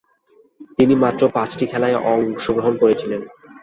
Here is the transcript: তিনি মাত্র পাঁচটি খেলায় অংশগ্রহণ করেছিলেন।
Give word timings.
তিনি 0.77 0.93
মাত্র 1.03 1.21
পাঁচটি 1.35 1.65
খেলায় 1.71 1.97
অংশগ্রহণ 2.11 2.73
করেছিলেন। 2.81 3.21